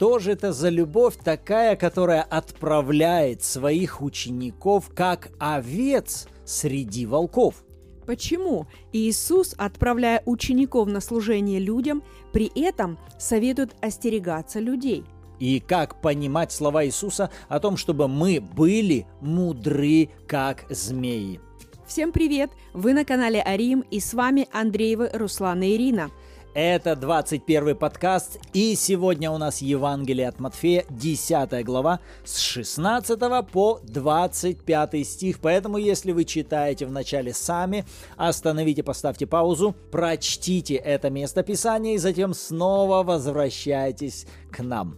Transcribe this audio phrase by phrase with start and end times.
[0.00, 7.62] Что же это за любовь такая, которая отправляет своих учеников как овец среди волков?
[8.06, 12.02] Почему Иисус, отправляя учеников на служение людям,
[12.32, 15.04] при этом советует остерегаться людей?
[15.38, 21.42] И как понимать слова Иисуса о том, чтобы мы были мудры, как змеи?
[21.86, 22.50] Всем привет!
[22.72, 26.10] Вы на канале Арим и с вами Андреева Руслана и Ирина.
[26.52, 33.20] Это 21 подкаст, и сегодня у нас Евангелие от Матфея, 10 глава, с 16
[33.52, 35.38] по 25 стих.
[35.38, 37.84] Поэтому, если вы читаете вначале сами,
[38.16, 44.96] остановите, поставьте паузу, прочтите это место Писания и затем снова возвращайтесь к нам.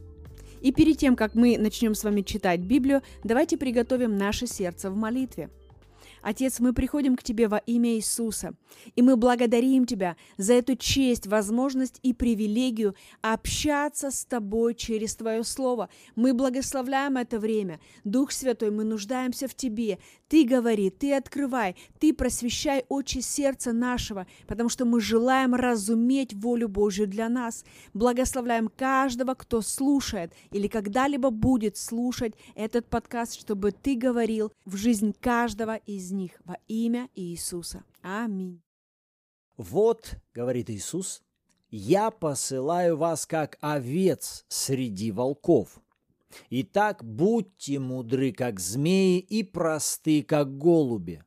[0.63, 4.97] И перед тем, как мы начнем с вами читать Библию, давайте приготовим наше сердце в
[4.97, 5.51] молитве.
[6.23, 8.55] Отец, мы приходим к Тебе во имя Иисуса,
[8.95, 15.43] и мы благодарим Тебя за эту честь, возможность и привилегию общаться с Тобой через Твое
[15.43, 15.89] Слово.
[16.15, 17.81] Мы благословляем это время.
[18.05, 19.99] Дух Святой, мы нуждаемся в Тебе.
[20.29, 26.69] Ты говори, Ты открывай, Ты просвещай очи сердца нашего, потому что мы желаем разуметь волю
[26.69, 27.65] Божью для нас.
[27.95, 35.15] Благословляем каждого, кто слушает или когда-либо будет слушать этот подкаст, чтобы Ты говорил в жизнь
[35.21, 37.85] каждого из них во имя Иисуса.
[38.03, 38.63] Аминь.
[39.57, 41.23] Вот, говорит Иисус,
[41.71, 45.81] я посылаю вас как овец среди волков.
[46.51, 51.23] Итак, будьте мудры, как змеи, и просты, как голуби.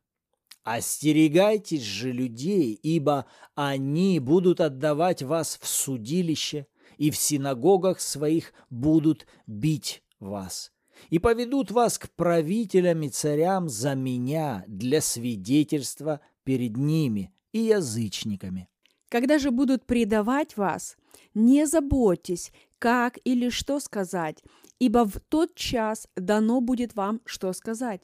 [0.64, 9.28] Остерегайтесь же людей, ибо они будут отдавать вас в судилище, и в синагогах своих будут
[9.46, 10.75] бить вас
[11.10, 18.68] и поведут вас к правителям и царям за меня для свидетельства перед ними и язычниками.
[19.10, 20.98] Когда же будут предавать вас,
[21.34, 24.44] не заботьтесь, как или что сказать,
[24.80, 28.02] ибо в тот час дано будет вам, что сказать.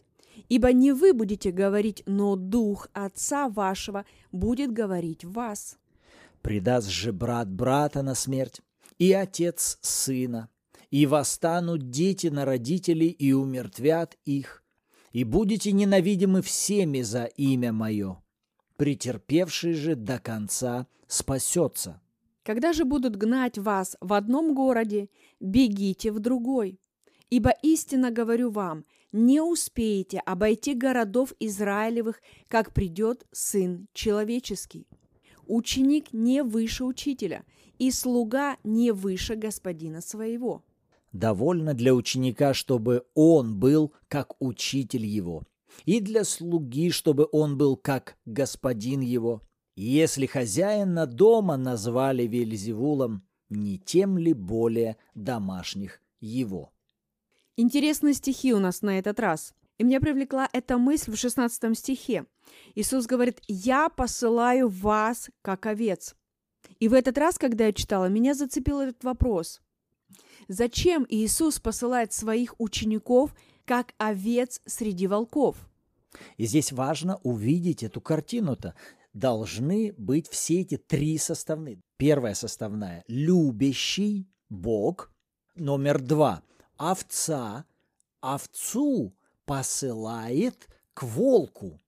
[0.48, 5.78] Ибо не вы будете говорить, но Дух Отца вашего будет говорить вас.
[6.42, 8.62] Предаст же брат брата на смерть,
[8.98, 10.50] и отец сына,
[10.92, 14.64] и восстанут дети на родителей и умертвят их,
[15.14, 18.22] и будете ненавидимы всеми за имя мое.
[18.76, 22.02] Претерпевший же до конца спасется.
[22.44, 25.10] Когда же будут гнать вас в одном городе,
[25.40, 26.80] бегите в другой.
[27.30, 34.88] Ибо истинно говорю вам, не успеете обойти городов Израилевых, как придет Сын Человеческий.
[35.46, 37.46] Ученик не выше учителя,
[37.78, 40.64] и слуга не выше господина своего
[41.12, 45.44] довольно для ученика, чтобы он был как учитель его,
[45.86, 49.42] и для слуги, чтобы он был как господин его.
[49.76, 56.72] Если хозяина дома назвали Вельзевулом, не тем ли более домашних его?
[57.58, 59.54] Интересные стихи у нас на этот раз.
[59.78, 62.26] И меня привлекла эта мысль в 16 стихе.
[62.76, 66.16] Иисус говорит, «Я посылаю вас, как овец».
[66.80, 69.62] И в этот раз, когда я читала, меня зацепил этот вопрос.
[70.48, 73.34] Зачем Иисус посылает своих учеников
[73.66, 75.58] как овец среди волков?
[76.38, 78.76] И здесь важно увидеть эту картину-то.
[79.14, 81.80] Должны быть все эти три составные.
[81.98, 85.12] Первая составная– любящий Бог.
[85.56, 86.44] Номер два–
[86.78, 87.66] овца
[88.22, 89.14] овцу
[89.46, 91.82] посылает к волку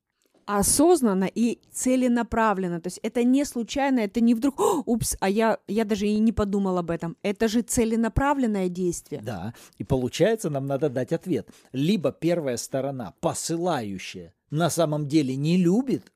[0.46, 2.82] осознанно и целенаправленно.
[2.82, 6.32] То есть это не случайно, это не вдруг, упс, а я, я даже и не
[6.32, 7.18] подумал об этом.
[7.22, 9.22] Это же целенаправленное действие.
[9.22, 11.50] Да, и получается, нам надо дать ответ.
[11.72, 16.12] Либо первая сторона, посылающая, на самом деле не любит,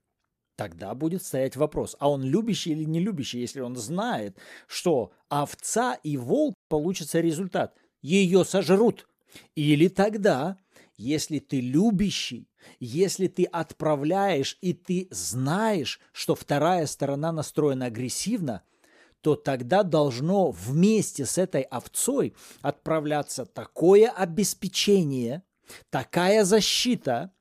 [0.56, 5.94] тогда будет стоять вопрос, а он любящий или не любящий, если он знает, что овца
[6.04, 7.76] и волк получится результат.
[8.02, 9.08] Ее сожрут.
[9.56, 10.58] Или тогда,
[10.98, 12.50] если ты любящий,
[12.80, 18.64] если ты отправляешь и ты знаешь, что вторая сторона настроена агрессивно,
[19.22, 25.44] то тогда должно вместе с этой овцой отправляться такое обеспечение,
[25.90, 27.32] такая защита,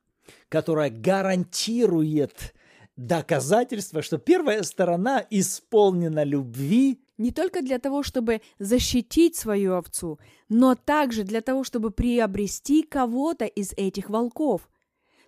[0.49, 2.53] которая гарантирует
[2.95, 10.19] доказательство, что первая сторона исполнена любви не только для того, чтобы защитить свою овцу,
[10.49, 14.69] но также для того, чтобы приобрести кого-то из этих волков.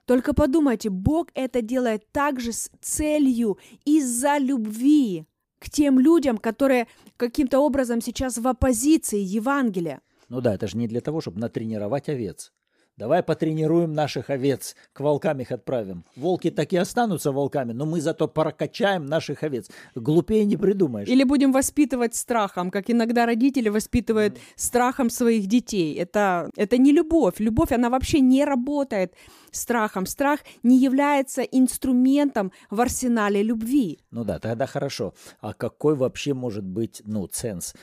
[0.09, 5.27] Только подумайте, Бог это делает также с целью из-за любви
[5.59, 10.01] к тем людям, которые каким-то образом сейчас в оппозиции Евангелия.
[10.27, 12.51] Ну да, это же не для того, чтобы натренировать овец.
[12.99, 16.03] Давай потренируем наших овец, к волкам их отправим.
[16.17, 19.69] Волки так и останутся волками, но мы зато прокачаем наших овец.
[19.95, 21.07] Глупее не придумаешь.
[21.07, 25.95] Или будем воспитывать страхом, как иногда родители воспитывают страхом своих детей.
[25.95, 27.39] Это, это не любовь.
[27.39, 29.13] Любовь, она вообще не работает
[29.51, 30.05] страхом.
[30.05, 33.99] Страх не является инструментом в арсенале любви.
[34.11, 35.13] Ну да, тогда хорошо.
[35.39, 37.73] А какой вообще может быть, ну, ценс?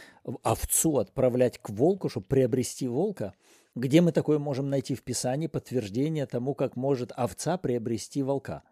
[0.42, 3.32] Овцу отправлять к волку, чтобы приобрести волка?
[3.76, 8.62] Где мы такое можем найти в Писании подтверждение тому, как может овца приобрести волка?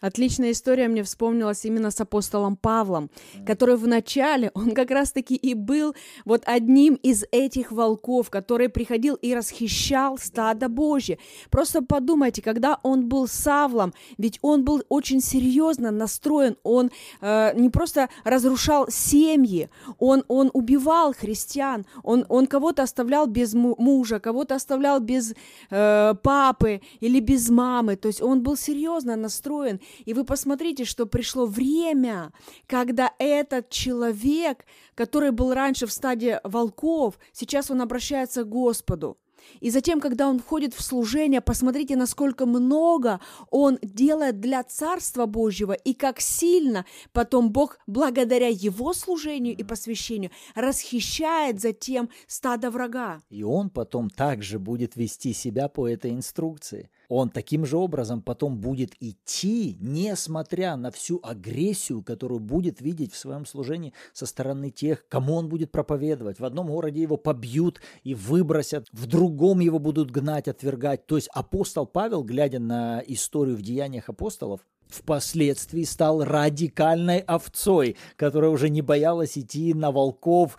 [0.00, 3.10] Отличная история мне вспомнилась именно с апостолом Павлом,
[3.44, 9.34] который вначале, он как раз-таки и был вот одним из этих волков, который приходил и
[9.34, 11.18] расхищал стадо Божье.
[11.50, 16.90] Просто подумайте, когда он был Савлом, ведь он был очень серьезно настроен, он
[17.20, 19.68] э, не просто разрушал семьи,
[19.98, 25.34] он, он убивал христиан, он, он кого-то оставлял без мужа, кого-то оставлял без
[25.70, 31.06] э, папы или без мамы, то есть он был серьезно настроен, и вы посмотрите, что
[31.06, 32.32] пришло время,
[32.66, 34.64] когда этот человек,
[34.94, 39.18] который был раньше в стадии волков, сейчас он обращается к Господу.
[39.60, 43.20] И затем, когда он входит в служение, посмотрите, насколько много
[43.50, 50.30] он делает для Царства Божьего, и как сильно потом Бог, благодаря его служению и посвящению,
[50.54, 53.20] расхищает затем стадо врага.
[53.30, 58.58] И он потом также будет вести себя по этой инструкции он таким же образом потом
[58.58, 65.06] будет идти, несмотря на всю агрессию, которую будет видеть в своем служении со стороны тех,
[65.08, 66.38] кому он будет проповедовать.
[66.38, 71.06] В одном городе его побьют и выбросят, в другом его будут гнать, отвергать.
[71.06, 78.50] То есть апостол Павел, глядя на историю в деяниях апостолов, впоследствии стал радикальной овцой, которая
[78.50, 80.58] уже не боялась идти на волков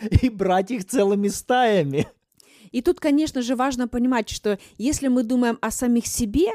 [0.22, 2.06] и брать их целыми стаями.
[2.76, 6.48] И тут, конечно же, важно понимать, что если мы думаем о самих себе,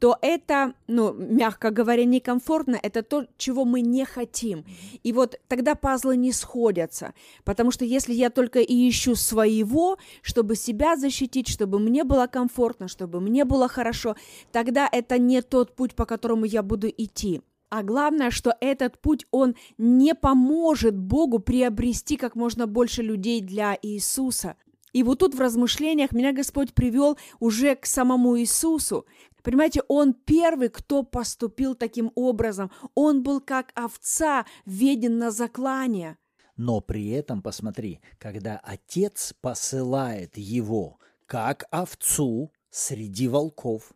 [0.00, 4.64] то это, ну, мягко говоря, некомфортно, это то, чего мы не хотим.
[5.04, 7.14] И вот тогда пазлы не сходятся,
[7.44, 12.88] потому что если я только и ищу своего, чтобы себя защитить, чтобы мне было комфортно,
[12.88, 14.16] чтобы мне было хорошо,
[14.50, 17.42] тогда это не тот путь, по которому я буду идти.
[17.68, 23.78] А главное, что этот путь, он не поможет Богу приобрести как можно больше людей для
[23.80, 24.56] Иисуса.
[24.94, 29.06] И вот тут в размышлениях меня Господь привел уже к самому Иисусу.
[29.42, 32.70] Понимаете, Он первый, кто поступил таким образом.
[32.94, 36.16] Он был как овца, веден на заклание.
[36.56, 43.92] Но при этом, посмотри, когда Отец посылает его как овцу среди волков,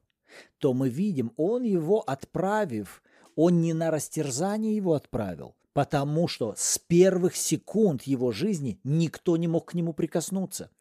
[0.58, 3.04] то мы видим, Он его отправив,
[3.36, 9.46] Он не на растерзание его отправил, потому что с первых секунд его жизни никто не
[9.46, 10.72] мог к нему прикоснуться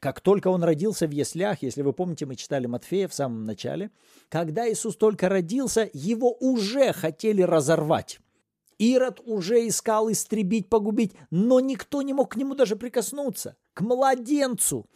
[0.00, 3.90] как только он родился в яслях, если вы помните, мы читали Матфея в самом начале,
[4.28, 8.20] когда Иисус только родился, его уже хотели разорвать.
[8.78, 14.86] Ирод уже искал истребить, погубить, но никто не мог к нему даже прикоснуться, к младенцу.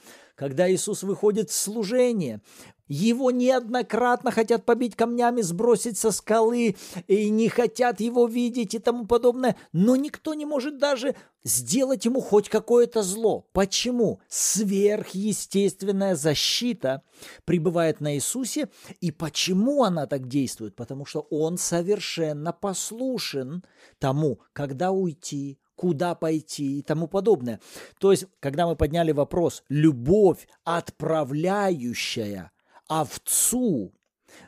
[0.43, 2.41] Когда Иисус выходит в служение,
[2.89, 6.75] его неоднократно хотят побить камнями, сбросить со скалы,
[7.07, 9.55] и не хотят его видеть и тому подобное.
[9.73, 13.47] Но никто не может даже сделать ему хоть какое-то зло.
[13.53, 14.21] Почему?
[14.29, 17.05] Сверхъестественная защита
[17.45, 18.69] пребывает на Иисусе.
[19.01, 20.75] И почему она так действует?
[20.75, 23.63] Потому что он совершенно послушен
[24.01, 27.59] тому, когда уйти, куда пойти и тому подобное.
[27.99, 32.53] То есть, когда мы подняли вопрос «любовь, отправляющая
[32.87, 33.93] овцу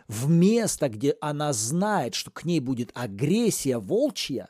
[0.07, 4.49] в место, где она знает, что к ней будет агрессия волчья,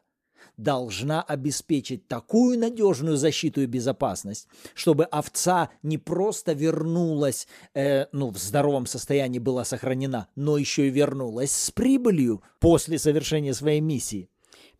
[0.58, 8.36] должна обеспечить такую надежную защиту и безопасность, чтобы овца не просто вернулась, э, ну, в
[8.36, 14.28] здоровом состоянии была сохранена, но еще и вернулась с прибылью после совершения своей миссии.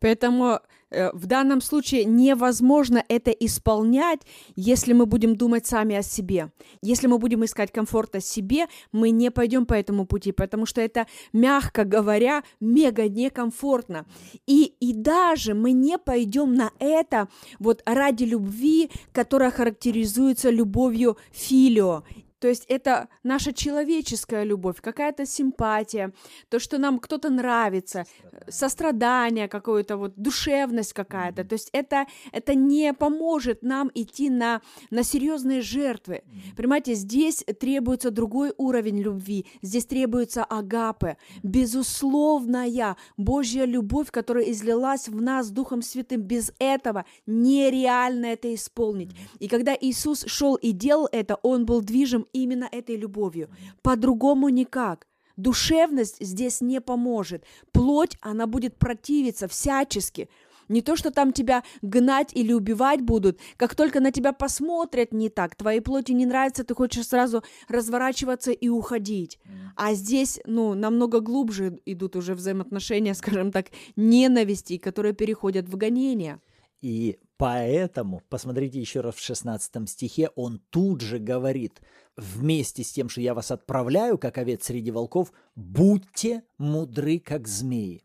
[0.05, 0.59] Поэтому
[0.91, 4.19] э, в данном случае невозможно это исполнять,
[4.55, 6.51] если мы будем думать сами о себе.
[6.83, 11.07] Если мы будем искать комфорта себе, мы не пойдем по этому пути, потому что это,
[11.33, 14.05] мягко говоря, мега некомфортно.
[14.45, 22.03] И, и даже мы не пойдем на это вот ради любви, которая характеризуется любовью филио
[22.45, 26.13] то есть это наша человеческая любовь, какая-то симпатия,
[26.49, 28.05] то, что нам кто-то нравится,
[28.47, 31.43] сострадание какое-то, вот душевность какая-то.
[31.43, 34.61] То есть это, это не поможет нам идти на,
[34.91, 36.21] на серьезные жертвы.
[36.55, 45.19] Понимаете, здесь требуется другой уровень любви, здесь требуется агапы, безусловная Божья любовь, которая излилась в
[45.19, 46.21] нас Духом Святым.
[46.21, 49.15] Без этого нереально это исполнить.
[49.39, 53.49] И когда Иисус шел и делал это, Он был движим именно этой любовью.
[53.81, 55.07] По-другому никак.
[55.37, 57.43] Душевность здесь не поможет.
[57.71, 60.29] Плоть, она будет противиться всячески.
[60.69, 63.39] Не то, что там тебя гнать или убивать будут.
[63.57, 68.51] Как только на тебя посмотрят не так, твоей плоти не нравится, ты хочешь сразу разворачиваться
[68.51, 69.39] и уходить.
[69.75, 76.39] А здесь, ну, намного глубже идут уже взаимоотношения, скажем так, ненависти, которые переходят в гонение.
[76.81, 81.81] И поэтому, посмотрите еще раз в 16 стихе, он тут же говорит,
[82.17, 88.03] вместе с тем, что я вас отправляю, как овец среди волков, будьте мудры, как змеи.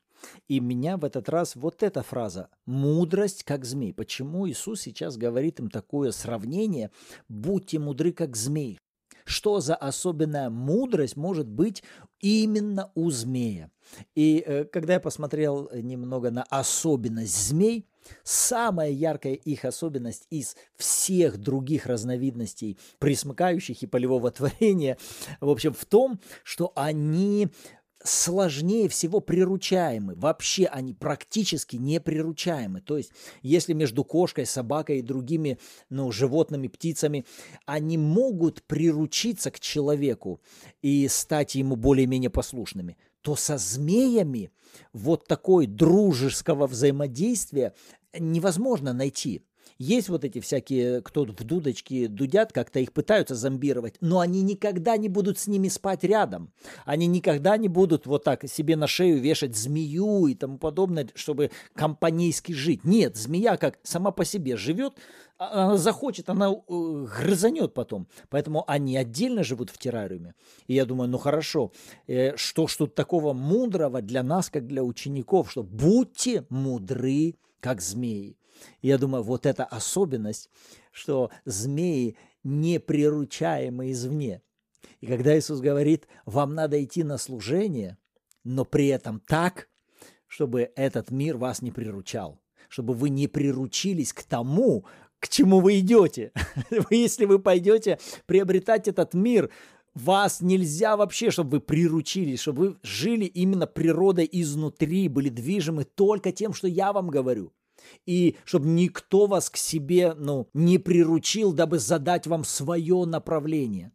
[0.48, 3.92] И меня в этот раз вот эта фраза «мудрость, как змей».
[3.92, 6.90] Почему Иисус сейчас говорит им такое сравнение
[7.28, 8.78] «будьте мудры, как змей»?
[9.24, 11.82] Что за особенная мудрость может быть
[12.18, 13.70] именно у змея?
[14.14, 17.86] И э, когда я посмотрел немного на особенность змей,
[18.22, 24.98] самая яркая их особенность из всех других разновидностей присмыкающих и полевого творения,
[25.40, 27.48] в общем, в том, что они
[28.02, 30.14] сложнее всего приручаемы.
[30.14, 32.80] Вообще они практически не приручаемы.
[32.80, 35.58] То есть, если между кошкой, собакой и другими
[35.90, 37.26] ну, животными, птицами,
[37.66, 40.40] они могут приручиться к человеку
[40.82, 44.50] и стать ему более-менее послушными, то со змеями
[44.92, 47.74] вот такой дружеского взаимодействия
[48.18, 49.42] невозможно найти.
[49.80, 54.98] Есть вот эти всякие, кто в дудочки дудят, как-то их пытаются зомбировать, но они никогда
[54.98, 56.52] не будут с ними спать рядом.
[56.84, 61.50] Они никогда не будут вот так себе на шею вешать змею и тому подобное, чтобы
[61.74, 62.84] компанейски жить.
[62.84, 64.98] Нет, змея как сама по себе живет,
[65.38, 68.06] а, она захочет, она э, грызанет потом.
[68.28, 70.34] Поэтому они отдельно живут в террариуме.
[70.66, 71.72] И я думаю, ну хорошо,
[72.06, 77.80] э, что ж тут такого мудрого для нас, как для учеников, что будьте мудры, как
[77.80, 78.36] змеи.
[78.82, 80.50] Я думаю, вот эта особенность,
[80.92, 84.42] что змеи не приручаемы извне.
[85.00, 87.98] И когда Иисус говорит, вам надо идти на служение,
[88.44, 89.68] но при этом так,
[90.26, 94.84] чтобы этот мир вас не приручал, чтобы вы не приручились к тому,
[95.18, 96.32] к чему вы идете.
[96.90, 99.50] Если вы пойдете приобретать этот мир,
[99.94, 106.32] вас нельзя вообще, чтобы вы приручились, чтобы вы жили именно природой изнутри, были движимы только
[106.32, 107.52] тем, что я вам говорю
[108.06, 113.92] и чтобы никто вас к себе ну, не приручил, дабы задать вам свое направление.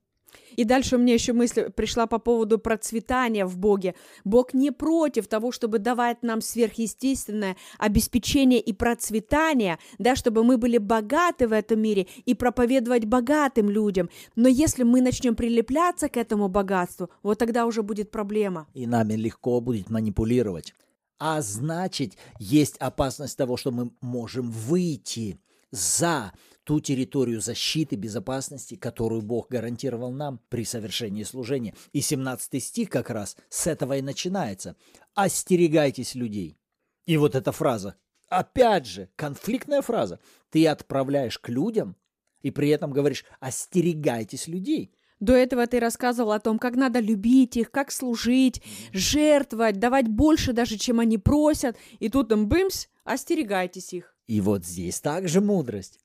[0.56, 3.96] И дальше меня еще мысль пришла по поводу процветания в Боге.
[4.24, 10.78] Бог не против того, чтобы давать нам сверхъестественное обеспечение и процветание, да, чтобы мы были
[10.78, 14.10] богаты в этом мире и проповедовать богатым людям.
[14.36, 18.68] Но если мы начнем прилепляться к этому богатству, вот тогда уже будет проблема.
[18.74, 20.74] И нами легко будет манипулировать.
[21.18, 25.40] А значит, есть опасность того, что мы можем выйти
[25.72, 26.34] за
[26.66, 31.76] ту территорию защиты, безопасности, которую Бог гарантировал нам при совершении служения.
[31.94, 34.76] И 17 стих как раз с этого и начинается.
[35.14, 36.58] «Остерегайтесь людей».
[37.06, 37.96] И вот эта фраза,
[38.30, 40.20] опять же, конфликтная фраза.
[40.50, 41.96] Ты отправляешь к людям
[42.42, 44.96] и при этом говоришь «остерегайтесь людей».
[45.20, 50.54] До этого ты рассказывал о том, как надо любить их, как служить, жертвовать, давать больше
[50.54, 51.78] даже, чем они просят.
[52.00, 54.16] И тут там бымс, остерегайтесь их.
[54.28, 56.00] И вот здесь также мудрость.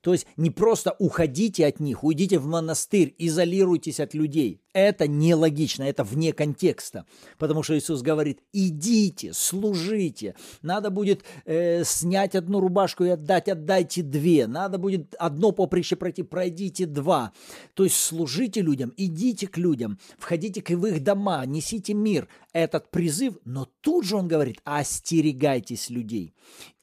[0.00, 4.63] То есть не просто уходите от них, уйдите в монастырь, изолируйтесь от людей.
[4.74, 7.06] Это нелогично, это вне контекста.
[7.38, 10.34] Потому что Иисус говорит, идите, служите.
[10.62, 14.48] Надо будет э, снять одну рубашку и отдать, отдайте две.
[14.48, 17.32] Надо будет одно поприще пройти, пройдите два.
[17.74, 22.26] То есть служите людям, идите к людям, входите в их дома, несите мир.
[22.52, 26.34] Этот призыв, но тут же он говорит, остерегайтесь людей.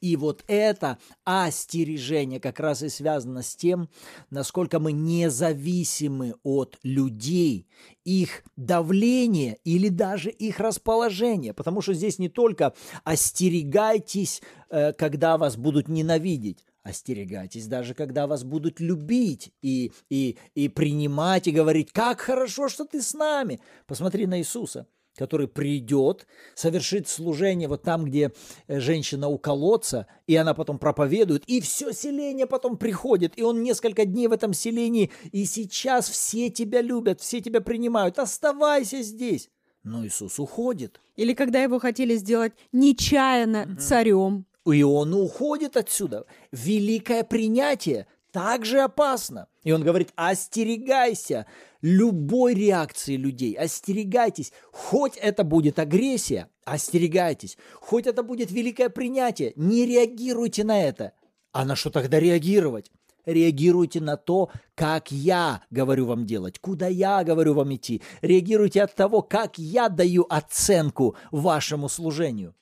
[0.02, 3.88] И вот это остережение как раз и связано с тем,
[4.28, 7.66] насколько мы независимы от людей–
[8.04, 11.54] их давление или даже их расположение.
[11.54, 12.74] Потому что здесь не только
[13.04, 20.68] остерегайтесь, э, когда вас будут ненавидеть, Остерегайтесь даже, когда вас будут любить и, и, и
[20.68, 23.60] принимать, и говорить, как хорошо, что ты с нами.
[23.86, 28.32] Посмотри на Иисуса который придет, совершит служение вот там, где
[28.66, 33.62] э, женщина у колодца, и она потом проповедует, и все селение потом приходит, и он
[33.62, 39.48] несколько дней в этом селении, и сейчас все тебя любят, все тебя принимают, оставайся здесь.
[39.84, 41.00] Но Иисус уходит.
[41.16, 43.80] Или когда его хотели сделать нечаянно угу.
[43.80, 44.46] царем.
[44.64, 46.24] И он уходит отсюда.
[46.52, 49.46] Великое принятие также опасно.
[49.62, 51.46] И он говорит, остерегайся
[51.82, 54.52] любой реакции людей, остерегайтесь.
[54.72, 57.56] Хоть это будет агрессия, остерегайтесь.
[57.74, 61.12] Хоть это будет великое принятие, не реагируйте на это.
[61.52, 62.90] А на что тогда реагировать?
[63.24, 68.02] Реагируйте на то, как я говорю вам делать, куда я говорю вам идти.
[68.20, 72.54] Реагируйте от того, как я даю оценку вашему служению.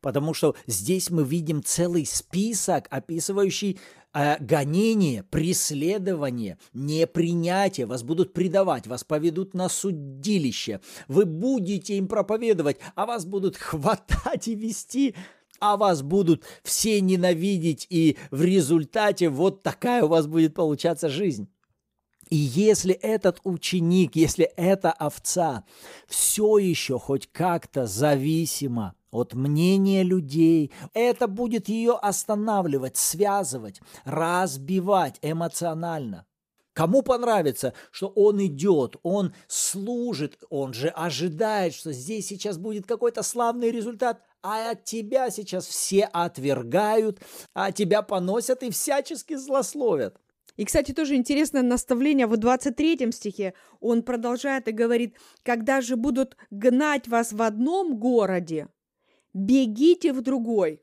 [0.00, 3.78] Потому что здесь мы видим целый список, описывающий
[4.12, 7.86] э, гонение, преследование, непринятие.
[7.86, 10.80] Вас будут предавать, вас поведут на судилище.
[11.08, 15.14] Вы будете им проповедовать, а вас будут хватать и вести
[15.58, 21.48] а вас будут все ненавидеть, и в результате вот такая у вас будет получаться жизнь.
[22.28, 25.64] И если этот ученик, если эта овца
[26.08, 36.26] все еще хоть как-то зависима от мнения людей, это будет ее останавливать, связывать, разбивать эмоционально.
[36.76, 43.22] Кому понравится, что он идет, он служит, он же ожидает, что здесь сейчас будет какой-то
[43.22, 47.20] славный результат, а от тебя сейчас все отвергают,
[47.54, 50.20] а тебя поносят и всячески злословят.
[50.56, 53.54] И, кстати, тоже интересное наставление в 23 стихе.
[53.80, 58.68] Он продолжает и говорит, когда же будут гнать вас в одном городе,
[59.36, 60.80] бегите в другой.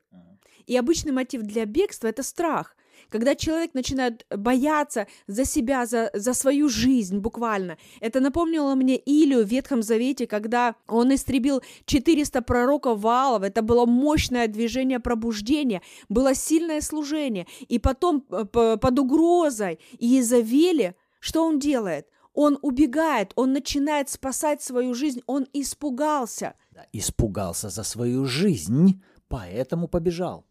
[0.66, 2.76] И обычный мотив для бегства– это страх.
[3.10, 7.76] Когда человек начинает бояться за себя, за, за свою жизнь буквально.
[8.00, 13.42] Это напомнило мне Илию в Ветхом Завете, когда он истребил 400 пророков Ваалов.
[13.42, 17.46] Это было мощное движение пробуждения, было сильное служение.
[17.68, 18.44] И потом э,
[18.80, 22.06] под угрозой Иезавели, что он делает?
[22.34, 26.54] Он убегает, он начинает спасать свою жизнь, он испугался.
[26.92, 30.44] Испугался за свою жизнь, поэтому побежал.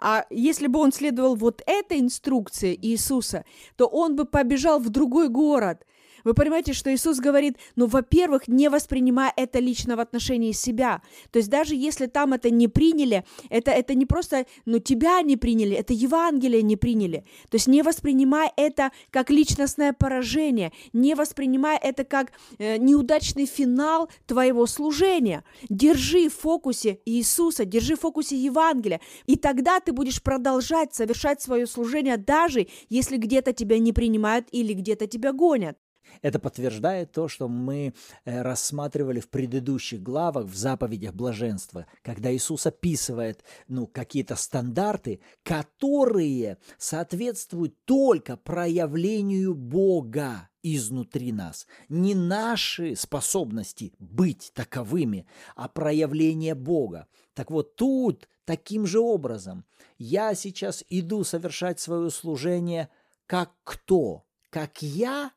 [0.00, 3.44] А если бы он следовал вот этой инструкции Иисуса,
[3.76, 5.86] то он бы побежал в другой город–
[6.26, 11.00] вы понимаете, что Иисус говорит, ну, во-первых, не воспринимая это лично в отношении себя.
[11.30, 15.36] То есть даже если там это не приняли, это, это не просто, ну, тебя не
[15.36, 17.24] приняли, это Евангелие не приняли.
[17.48, 24.10] То есть не воспринимая это как личностное поражение, не воспринимая это как э, неудачный финал
[24.26, 25.44] твоего служения.
[25.68, 31.68] Держи в фокусе Иисуса, держи в фокусе Евангелия, и тогда ты будешь продолжать совершать свое
[31.68, 35.78] служение, даже если где-то тебя не принимают или где-то тебя гонят.
[36.22, 42.66] Это подтверждает то, что мы э, рассматривали в предыдущих главах, в заповедях блаженства, когда Иисус
[42.66, 51.66] описывает ну, какие-то стандарты, которые соответствуют только проявлению Бога изнутри нас.
[51.88, 57.06] Не наши способности быть таковыми, а проявление Бога.
[57.34, 59.64] Так вот тут таким же образом
[59.98, 62.88] я сейчас иду совершать свое служение
[63.26, 64.24] как кто?
[64.50, 65.32] Как я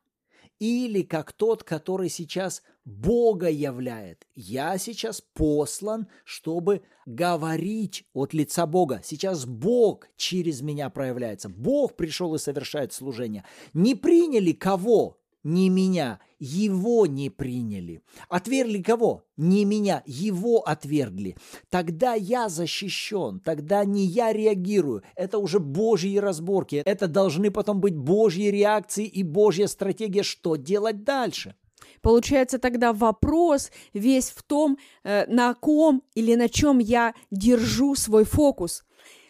[0.60, 4.28] или как тот, который сейчас Бога являет.
[4.36, 9.02] Я сейчас послан, чтобы говорить от лица Бога.
[9.04, 11.50] Сейчас Бог через меня проявляется.
[11.50, 13.46] Бог пришел и совершает служение.
[13.74, 15.19] Не приняли кого?
[15.44, 18.02] Не меня, его не приняли.
[18.28, 19.24] Отвергли кого?
[19.38, 21.36] Не меня, его отвергли.
[21.70, 25.04] Тогда я защищен, тогда не я реагирую.
[25.16, 26.82] Это уже Божьи разборки.
[26.86, 31.56] Это должны потом быть Божьи реакции и Божья стратегия, что делать дальше.
[32.02, 38.24] Получается тогда вопрос весь в том, э, на ком или на чем я держу свой
[38.24, 38.84] фокус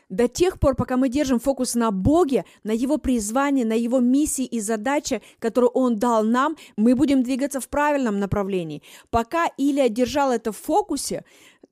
[0.09, 4.45] до тех пор, пока мы держим фокус на Боге, на Его призвании, на Его миссии
[4.45, 8.81] и задаче, которую Он дал нам, мы будем двигаться в правильном направлении.
[9.09, 11.23] Пока Илия держал это в фокусе,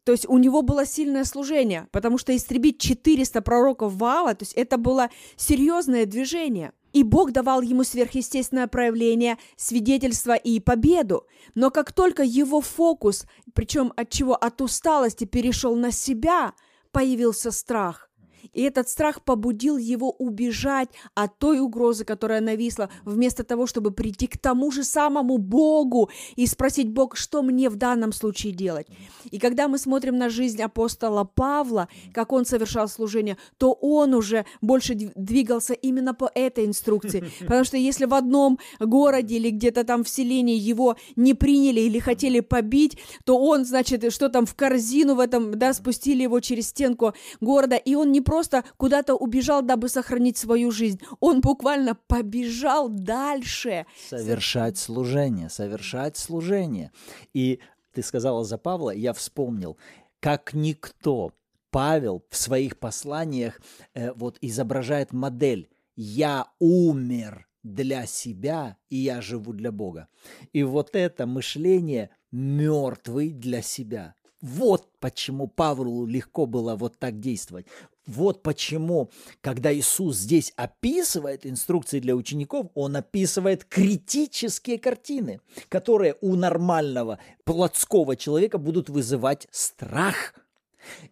[0.03, 4.53] то есть у него было сильное служение, потому что истребить 400 пророков Ваала, то есть
[4.53, 6.71] это было серьезное движение.
[6.93, 11.27] И Бог давал ему сверхъестественное проявление, свидетельство и победу.
[11.53, 14.33] Но как только его фокус, причем от чего?
[14.35, 16.53] От усталости перешел на себя,
[16.91, 18.06] появился страх.
[18.53, 24.27] И этот страх побудил его убежать от той угрозы, которая нависла, вместо того, чтобы прийти
[24.27, 28.87] к тому же самому Богу и спросить Бог, что мне в данном случае делать.
[29.29, 34.45] И когда мы смотрим на жизнь апостола Павла, как он совершал служение, то он уже
[34.61, 37.29] больше двигался именно по этой инструкции.
[37.41, 41.99] Потому что если в одном городе или где-то там в селении его не приняли или
[41.99, 46.69] хотели побить, то он, значит, что там в корзину в этом, да, спустили его через
[46.69, 51.01] стенку города, и он не просто просто куда-то убежал, дабы сохранить свою жизнь.
[51.19, 53.87] Он буквально побежал дальше.
[54.09, 56.91] Совершать служение, совершать служение.
[57.33, 57.59] И
[57.93, 59.75] ты сказала за Павла, я вспомнил,
[60.19, 61.31] как никто
[61.71, 63.59] Павел в своих посланиях
[63.95, 70.09] э, вот изображает модель «я умер для себя, и я живу для Бога».
[70.53, 74.13] И вот это мышление «мертвый для себя».
[74.41, 77.65] Вот почему Павлу легко было вот так действовать.
[78.05, 79.09] Вот почему,
[79.41, 88.15] когда Иисус здесь описывает инструкции для учеников, он описывает критические картины, которые у нормального плотского
[88.15, 90.33] человека будут вызывать страх–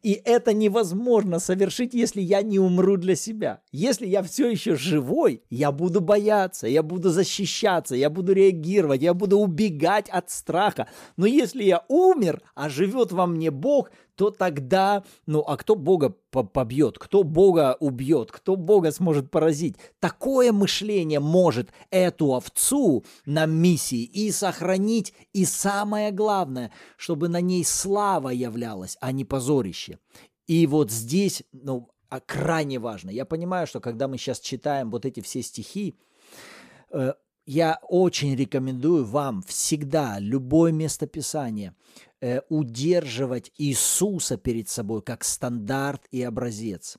[0.04, 3.62] и это невозможно совершить, если я не умру для себя.
[3.72, 9.14] Если я все еще живой, я буду бояться, я буду защищаться, я буду реагировать, я
[9.14, 10.88] буду убегать от страха.
[11.18, 16.10] Но если я умер, а живет во мне Бог, то тогда, ну а кто Бога
[16.32, 19.76] побьет, кто Бога убьет, кто Бога сможет поразить?
[20.00, 27.64] Такое мышление может эту овцу на миссии и сохранить, и самое главное, чтобы на ней
[27.64, 30.00] слава являлась, а не позорище.
[30.48, 33.10] И вот здесь, ну, а крайне важно.
[33.10, 35.96] Я понимаю, что когда мы сейчас читаем вот эти все стихи,
[36.92, 37.14] э,
[37.46, 41.76] я очень рекомендую вам всегда, любое местописание,
[42.22, 46.98] э, удерживать Иисуса перед собой как стандарт и образец.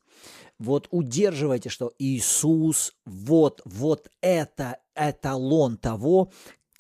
[0.59, 6.33] Вот удерживайте, что Иисус, вот, вот это эталон того,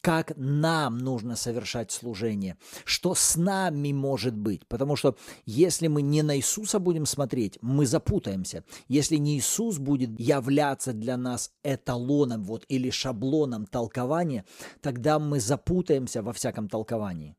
[0.06, 4.64] как нам нужно совершать служение, что с нами может быть.
[4.68, 5.16] Потому что
[5.46, 8.62] если мы не на Иисуса будем смотреть, мы запутаемся.
[8.86, 14.44] Если не Иисус будет являться для нас эталоном вот, или шаблоном толкования,
[14.80, 17.34] тогда мы запутаемся во всяком толковании.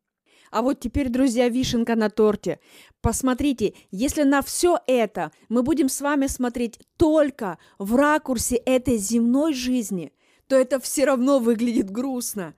[0.51, 2.59] А вот теперь, друзья, вишенка на торте.
[2.99, 9.53] Посмотрите, если на все это мы будем с вами смотреть только в ракурсе этой земной
[9.53, 10.11] жизни,
[10.47, 12.55] то это все равно выглядит грустно.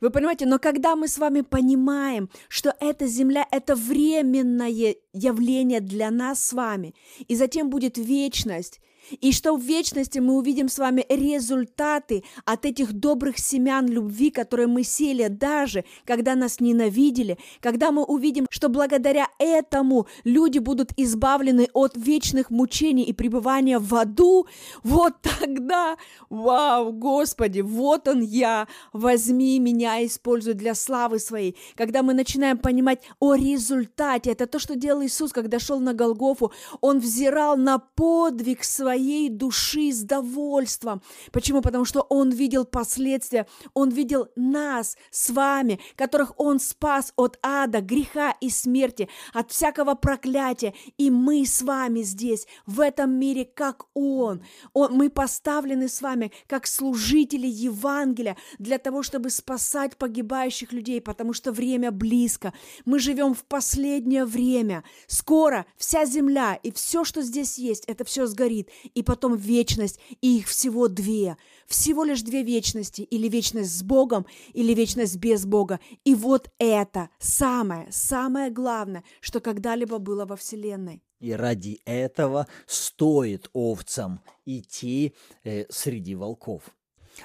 [0.00, 6.10] Вы понимаете, но когда мы с вами понимаем, что эта земля– это временное явление для
[6.10, 6.94] нас с вами,
[7.26, 8.80] и затем будет вечность,
[9.20, 14.66] и что в вечности мы увидим с вами результаты от этих добрых семян любви, которые
[14.66, 21.68] мы сели даже, когда нас ненавидели, когда мы увидим, что благодаря этому люди будут избавлены
[21.72, 24.46] от вечных мучений и пребывания в аду,
[24.82, 25.96] вот тогда,
[26.28, 31.56] вау, Господи, вот он я, возьми меня, используй для славы своей.
[31.74, 36.52] Когда мы начинаем понимать о результате, это то, что делал Иисус, когда шел на Голгофу,
[36.80, 41.02] он взирал на подвиг своей души с довольством.
[41.32, 41.62] Почему?
[41.62, 47.80] Потому что Он видел последствия, Он видел нас с вами, которых Он спас от ада,
[47.80, 50.74] греха и смерти, от всякого проклятия.
[50.98, 54.42] И мы с вами здесь, в этом мире, как Он.
[54.72, 61.32] Он мы поставлены с вами как служители Евангелия для того, чтобы спасать погибающих людей, потому
[61.32, 62.52] что время близко.
[62.84, 64.84] Мы живем в последнее время.
[65.06, 70.38] Скоро вся земля и все, что здесь есть, это все сгорит и потом вечность, и
[70.38, 71.36] их всего две.
[71.66, 75.80] Всего лишь две вечности, или вечность с Богом, или вечность без Бога.
[76.04, 81.02] И вот это самое, самое главное, что когда-либо было во Вселенной.
[81.20, 86.62] И ради этого стоит овцам идти э, среди волков.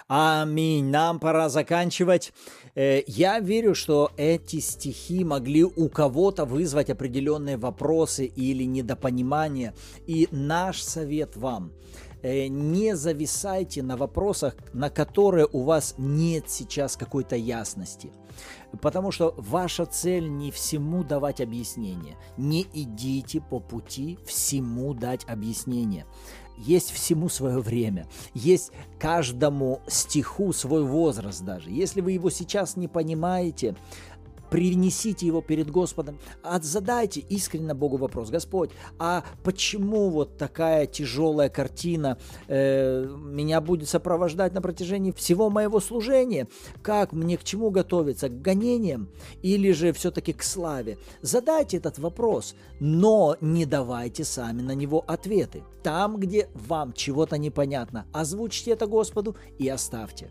[0.07, 0.85] Аминь.
[0.85, 2.33] Нам пора заканчивать.
[2.75, 9.73] Э, я верю, что эти стихи могли у кого-то вызвать определенные вопросы или недопонимания.
[10.07, 11.71] И наш совет вам
[12.21, 18.11] э, не зависайте на вопросах, на которые у вас нет сейчас какой-то ясности.
[18.81, 22.17] Потому что ваша цель не всему давать объяснение.
[22.37, 26.05] Не идите по пути всему дать объяснение
[26.57, 31.69] есть всему свое время, есть каждому стиху свой возраст даже.
[31.69, 33.75] Если вы его сейчас не понимаете,
[34.49, 36.19] принесите его перед Господом,
[36.61, 44.53] задайте искренне Богу вопрос, Господь, а почему вот такая тяжелая картина э, меня будет сопровождать
[44.53, 46.47] на протяжении всего моего служения?
[46.81, 48.29] Как мне к чему готовиться?
[48.29, 49.09] К гонениям
[49.41, 50.97] или же все-таки к славе?
[51.21, 55.63] Задайте этот вопрос, но не давайте сами на него ответы.
[55.83, 60.29] Там, где вам чего-то непонятно, озвучьте это Господу и оставьте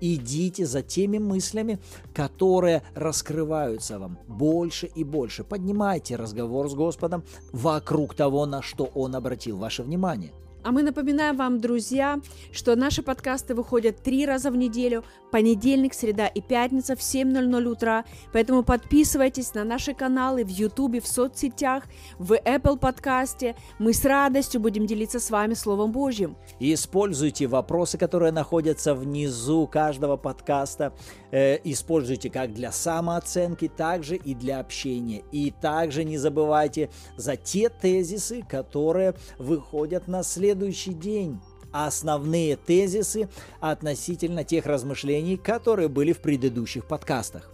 [0.00, 1.78] идите за теми мыслями,
[2.14, 5.44] которые раскрываются вам больше и больше.
[5.44, 10.32] Поднимайте разговор с Господом вокруг того, на что Он обратил ваше внимание–
[10.66, 12.18] а мы напоминаем вам, друзья,
[12.50, 18.04] что наши подкасты выходят три раза в неделю, понедельник, среда и пятница в 7.00 утра.
[18.32, 21.84] Поэтому подписывайтесь на наши каналы в YouTube, в соцсетях,
[22.18, 23.54] в Apple подкасте.
[23.78, 26.36] Мы с радостью будем делиться с вами Словом Божьим.
[26.58, 30.92] И используйте вопросы, которые находятся внизу каждого подкаста.
[31.30, 35.22] Э, используйте как для самооценки, так же и для общения.
[35.30, 41.38] И также не забывайте за те тезисы, которые выходят на следующий следующий день
[41.70, 43.28] основные тезисы
[43.60, 47.50] относительно тех размышлений, которые были в предыдущих подкастах.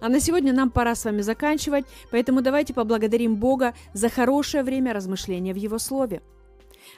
[0.00, 4.92] А на сегодня нам пора с вами заканчивать, поэтому давайте поблагодарим Бога за хорошее время
[4.92, 6.22] размышления в Его Слове.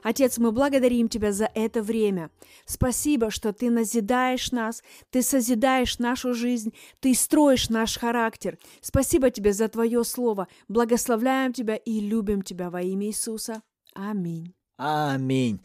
[0.03, 2.31] Отец, мы благодарим Тебя за это время.
[2.67, 8.59] Спасибо, что Ты назидаешь нас, Ты созидаешь нашу жизнь, Ты строишь наш характер.
[8.83, 10.49] Спасибо Тебе за Твое Слово.
[10.69, 13.63] Благословляем Тебя и любим Тебя во имя Иисуса.
[13.95, 14.56] Аминь.
[14.77, 15.61] Аминь.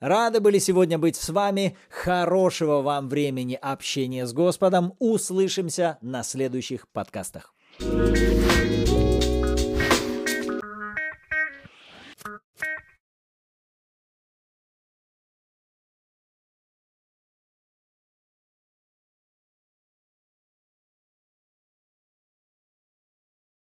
[0.00, 1.76] Рады были сегодня быть с вами.
[1.88, 4.94] Хорошего вам времени общения с Господом.
[4.98, 7.54] Услышимся на следующих подкастах.